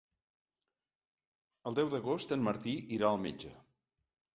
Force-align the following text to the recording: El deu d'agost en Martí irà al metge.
El 1.71 1.79
deu 1.83 1.95
d'agost 1.95 2.37
en 2.39 2.49
Martí 2.51 2.77
irà 3.01 3.13
al 3.15 3.25
metge. 3.31 3.59